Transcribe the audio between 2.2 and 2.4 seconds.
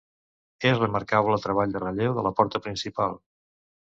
la